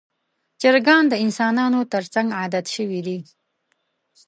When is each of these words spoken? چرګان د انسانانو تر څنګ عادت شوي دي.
چرګان 0.61 1.03
د 1.09 1.13
انسانانو 1.25 1.79
تر 1.93 2.03
څنګ 2.13 2.27
عادت 2.39 2.65
شوي 2.75 2.99
دي. 3.07 3.19